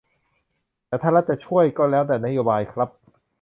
[0.87, 2.89] แต่ถ้ารัฐจะช่วย ก็แล้วแต่นโยบายครับ